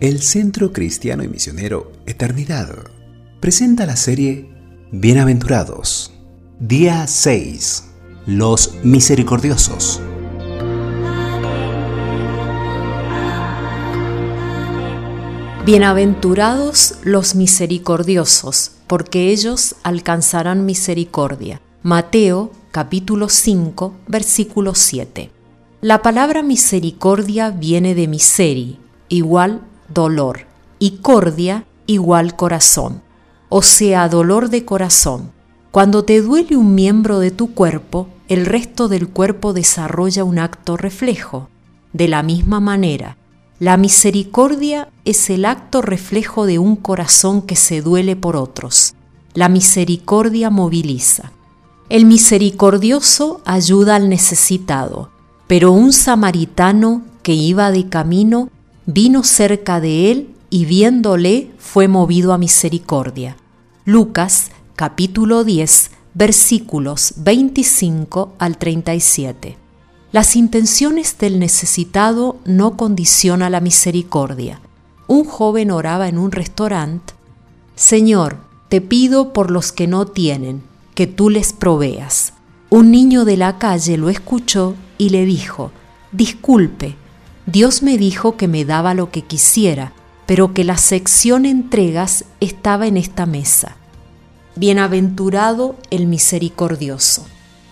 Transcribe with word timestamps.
El 0.00 0.22
Centro 0.22 0.72
Cristiano 0.72 1.24
y 1.24 1.28
Misionero 1.28 1.90
Eternidad 2.06 2.68
presenta 3.40 3.84
la 3.84 3.96
serie 3.96 4.48
Bienaventurados, 4.92 6.12
día 6.60 7.04
6, 7.04 7.84
los 8.24 8.74
misericordiosos. 8.84 10.00
Bienaventurados 15.66 16.94
los 17.02 17.34
misericordiosos, 17.34 18.70
porque 18.86 19.32
ellos 19.32 19.74
alcanzarán 19.82 20.64
misericordia. 20.64 21.60
Mateo 21.82 22.52
capítulo 22.70 23.28
5, 23.28 23.96
versículo 24.06 24.76
7. 24.76 25.32
La 25.80 26.02
palabra 26.02 26.44
misericordia 26.44 27.50
viene 27.50 27.96
de 27.96 28.06
miseri, 28.06 28.78
igual 29.08 29.62
dolor, 29.88 30.46
y 30.78 30.98
cordia, 30.98 31.64
igual 31.86 32.36
corazón, 32.36 33.02
o 33.48 33.62
sea, 33.62 34.08
dolor 34.08 34.50
de 34.50 34.64
corazón. 34.64 35.32
Cuando 35.70 36.04
te 36.04 36.22
duele 36.22 36.56
un 36.56 36.74
miembro 36.74 37.18
de 37.18 37.30
tu 37.30 37.54
cuerpo, 37.54 38.08
el 38.28 38.46
resto 38.46 38.88
del 38.88 39.08
cuerpo 39.08 39.52
desarrolla 39.52 40.24
un 40.24 40.38
acto 40.38 40.76
reflejo. 40.76 41.48
De 41.92 42.08
la 42.08 42.22
misma 42.22 42.60
manera, 42.60 43.16
la 43.58 43.76
misericordia 43.76 44.88
es 45.04 45.30
el 45.30 45.44
acto 45.44 45.82
reflejo 45.82 46.46
de 46.46 46.58
un 46.58 46.76
corazón 46.76 47.42
que 47.42 47.56
se 47.56 47.82
duele 47.82 48.16
por 48.16 48.36
otros. 48.36 48.94
La 49.34 49.48
misericordia 49.48 50.50
moviliza. 50.50 51.32
El 51.88 52.04
misericordioso 52.04 53.40
ayuda 53.44 53.96
al 53.96 54.08
necesitado, 54.08 55.10
pero 55.46 55.72
un 55.72 55.92
samaritano 55.92 57.02
que 57.22 57.32
iba 57.32 57.70
de 57.70 57.88
camino 57.88 58.50
vino 58.88 59.22
cerca 59.22 59.82
de 59.82 60.10
él 60.10 60.30
y 60.48 60.64
viéndole 60.64 61.50
fue 61.58 61.88
movido 61.88 62.32
a 62.32 62.38
misericordia. 62.38 63.36
Lucas 63.84 64.50
capítulo 64.76 65.44
10 65.44 65.90
versículos 66.14 67.12
25 67.18 68.32
al 68.38 68.56
37. 68.56 69.58
Las 70.10 70.36
intenciones 70.36 71.18
del 71.18 71.38
necesitado 71.38 72.38
no 72.46 72.78
condicionan 72.78 73.52
la 73.52 73.60
misericordia. 73.60 74.62
Un 75.06 75.24
joven 75.24 75.70
oraba 75.70 76.08
en 76.08 76.16
un 76.16 76.32
restaurante, 76.32 77.12
Señor, 77.76 78.38
te 78.70 78.80
pido 78.80 79.34
por 79.34 79.50
los 79.50 79.70
que 79.70 79.86
no 79.86 80.06
tienen, 80.06 80.62
que 80.94 81.06
tú 81.06 81.28
les 81.28 81.52
proveas. 81.52 82.32
Un 82.70 82.90
niño 82.90 83.26
de 83.26 83.36
la 83.36 83.58
calle 83.58 83.98
lo 83.98 84.08
escuchó 84.08 84.76
y 84.96 85.10
le 85.10 85.26
dijo, 85.26 85.72
Disculpe, 86.10 86.96
Dios 87.50 87.82
me 87.82 87.96
dijo 87.96 88.36
que 88.36 88.46
me 88.46 88.66
daba 88.66 88.92
lo 88.92 89.10
que 89.10 89.22
quisiera, 89.22 89.94
pero 90.26 90.52
que 90.52 90.64
la 90.64 90.76
sección 90.76 91.46
entregas 91.46 92.26
estaba 92.40 92.86
en 92.86 92.98
esta 92.98 93.24
mesa. 93.24 93.76
Bienaventurado 94.54 95.74
el 95.88 96.08
misericordioso. 96.08 97.24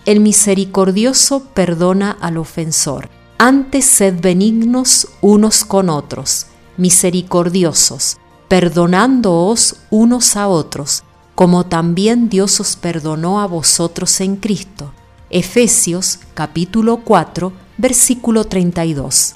El 0.07 0.19
misericordioso 0.19 1.43
perdona 1.53 2.09
al 2.09 2.37
ofensor. 2.37 3.11
Antes 3.37 3.85
sed 3.85 4.19
benignos 4.19 5.09
unos 5.21 5.63
con 5.63 5.91
otros, 5.91 6.47
misericordiosos, 6.77 8.17
perdonándoos 8.47 9.75
unos 9.91 10.37
a 10.37 10.47
otros, 10.47 11.03
como 11.35 11.67
también 11.67 12.29
Dios 12.29 12.59
os 12.59 12.77
perdonó 12.77 13.41
a 13.41 13.45
vosotros 13.45 14.21
en 14.21 14.37
Cristo. 14.37 14.91
Efesios 15.29 16.17
capítulo 16.33 17.01
4, 17.05 17.53
versículo 17.77 18.45
32. 18.45 19.35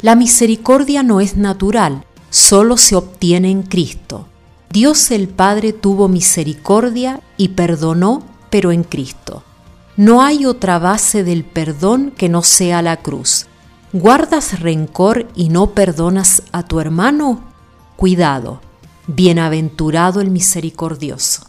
La 0.00 0.14
misericordia 0.14 1.02
no 1.02 1.20
es 1.20 1.36
natural, 1.36 2.04
solo 2.30 2.76
se 2.76 2.94
obtiene 2.94 3.50
en 3.50 3.62
Cristo. 3.62 4.28
Dios 4.70 5.10
el 5.10 5.28
Padre 5.28 5.72
tuvo 5.72 6.08
misericordia 6.08 7.20
y 7.36 7.48
perdonó, 7.48 8.22
pero 8.50 8.70
en 8.70 8.84
Cristo. 8.84 9.42
No 9.96 10.22
hay 10.22 10.46
otra 10.46 10.78
base 10.78 11.24
del 11.24 11.44
perdón 11.44 12.12
que 12.16 12.28
no 12.28 12.42
sea 12.42 12.82
la 12.82 12.98
cruz. 12.98 13.46
¿Guardas 13.92 14.60
rencor 14.60 15.26
y 15.34 15.48
no 15.48 15.70
perdonas 15.70 16.42
a 16.52 16.62
tu 16.62 16.78
hermano? 16.78 17.42
Cuidado, 17.96 18.60
Bienaventurado 19.10 20.20
el 20.20 20.30
misericordioso. 20.30 21.46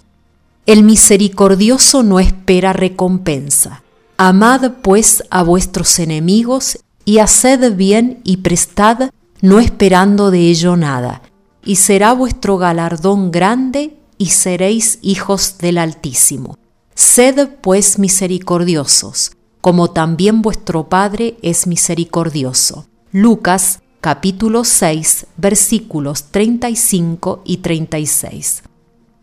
El 0.66 0.84
misericordioso 0.84 2.04
no 2.04 2.22
espera 2.22 2.72
recompensa. 2.72 3.84
Amad 4.16 4.76
pues 4.82 5.26
a 5.30 5.44
vuestros 5.44 6.00
enemigos 6.00 6.80
y 7.06 7.20
haced 7.20 7.76
bien 7.76 8.22
y 8.24 8.38
prestad, 8.38 9.10
no 9.42 9.60
esperando 9.60 10.32
de 10.32 10.50
ello 10.50 10.76
nada, 10.78 11.22
y 11.64 11.78
será 11.78 12.14
vuestro 12.14 12.58
galardón 12.58 13.32
grande 13.32 13.98
y 14.18 14.28
seréis 14.28 15.00
hijos 15.02 15.58
del 15.58 15.78
Altísimo. 15.78 16.58
Sed 16.94 17.50
pues 17.62 17.98
misericordiosos, 17.98 19.32
como 19.62 19.92
también 19.92 20.42
vuestro 20.42 20.90
Padre 20.90 21.38
es 21.42 21.68
misericordioso. 21.68 22.88
Lucas 23.12 23.80
capítulo 24.02 24.64
6, 24.64 25.28
versículos 25.38 26.26
35 26.26 27.42
y 27.46 27.58
36. 27.58 28.64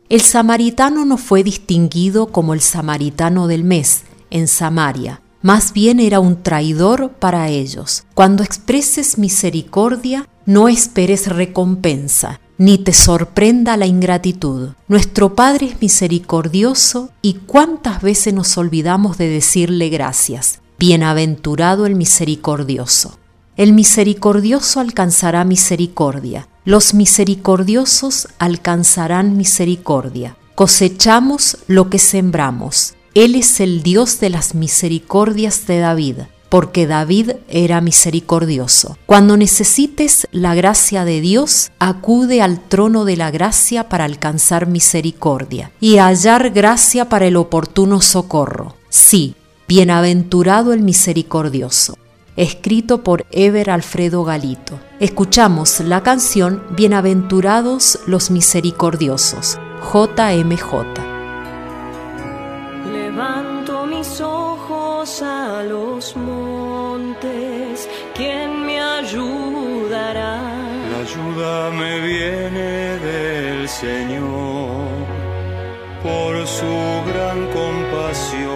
El 0.08 0.20
samaritano 0.20 1.04
no 1.04 1.16
fue 1.16 1.42
distinguido 1.42 2.28
como 2.28 2.54
el 2.54 2.60
samaritano 2.60 3.46
del 3.46 3.64
mes 3.64 4.04
en 4.30 4.48
Samaria, 4.48 5.20
más 5.46 5.72
bien 5.72 6.00
era 6.00 6.18
un 6.18 6.42
traidor 6.42 7.12
para 7.20 7.48
ellos. 7.50 8.02
Cuando 8.14 8.42
expreses 8.42 9.16
misericordia, 9.16 10.28
no 10.44 10.66
esperes 10.66 11.28
recompensa, 11.28 12.40
ni 12.58 12.78
te 12.78 12.92
sorprenda 12.92 13.76
la 13.76 13.86
ingratitud. 13.86 14.70
Nuestro 14.88 15.36
Padre 15.36 15.66
es 15.66 15.80
misericordioso 15.80 17.10
y 17.22 17.34
cuántas 17.34 18.02
veces 18.02 18.34
nos 18.34 18.58
olvidamos 18.58 19.18
de 19.18 19.28
decirle 19.28 19.88
gracias. 19.88 20.58
Bienaventurado 20.80 21.86
el 21.86 21.94
misericordioso. 21.94 23.16
El 23.56 23.72
misericordioso 23.72 24.80
alcanzará 24.80 25.44
misericordia. 25.44 26.48
Los 26.64 26.92
misericordiosos 26.92 28.26
alcanzarán 28.40 29.36
misericordia. 29.36 30.36
Cosechamos 30.56 31.58
lo 31.68 31.88
que 31.88 32.00
sembramos. 32.00 32.95
Él 33.16 33.34
es 33.34 33.60
el 33.60 33.82
Dios 33.82 34.20
de 34.20 34.28
las 34.28 34.54
misericordias 34.54 35.66
de 35.66 35.78
David, 35.78 36.16
porque 36.50 36.86
David 36.86 37.30
era 37.48 37.80
misericordioso. 37.80 38.98
Cuando 39.06 39.38
necesites 39.38 40.28
la 40.32 40.54
gracia 40.54 41.06
de 41.06 41.22
Dios, 41.22 41.70
acude 41.78 42.42
al 42.42 42.60
trono 42.60 43.06
de 43.06 43.16
la 43.16 43.30
gracia 43.30 43.88
para 43.88 44.04
alcanzar 44.04 44.66
misericordia 44.66 45.70
y 45.80 45.96
hallar 45.96 46.50
gracia 46.50 47.08
para 47.08 47.24
el 47.26 47.36
oportuno 47.36 48.02
socorro. 48.02 48.76
Sí, 48.90 49.34
bienaventurado 49.66 50.74
el 50.74 50.82
misericordioso 50.82 51.96
escrito 52.36 53.02
por 53.02 53.24
Eber 53.30 53.70
Alfredo 53.70 54.24
Galito. 54.24 54.78
Escuchamos 55.00 55.80
la 55.80 56.02
canción 56.02 56.62
Bienaventurados 56.76 57.98
los 58.06 58.30
Misericordiosos, 58.30 59.58
JMJ. 59.90 61.05
A 65.06 65.62
los 65.62 66.16
montes, 66.16 67.88
¿quién 68.16 68.66
me 68.66 68.80
ayudará? 68.80 70.42
La 70.90 70.98
ayuda 70.98 71.70
me 71.70 72.00
viene 72.00 72.98
del 72.98 73.68
Señor, 73.68 74.88
por 76.02 76.44
su 76.48 76.74
gran 77.06 77.46
compasión. 77.52 78.55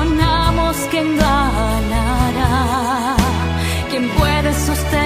razonamos 0.00 0.76
que 0.90 1.02
ganará, 1.16 2.46
quien 3.90 4.08
puede 4.10 4.52
sostener. 4.54 4.99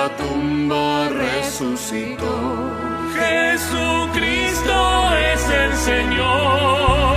la 0.00 0.16
tumba 0.16 1.08
resucitó. 1.10 2.34
Jesucristo 3.18 4.76
es 5.32 5.42
el 5.62 5.72
Señor. 5.76 7.09